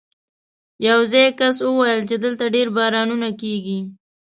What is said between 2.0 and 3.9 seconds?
چې دلته ډېر بارانونه کېږي.